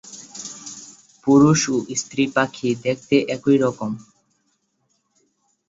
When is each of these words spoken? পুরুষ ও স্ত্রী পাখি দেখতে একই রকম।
পুরুষ 1.27 1.61
ও 1.69 1.95
স্ত্রী 1.95 2.23
পাখি 2.35 2.69
দেখতে 2.85 3.15
একই 3.35 3.57
রকম। 3.63 3.91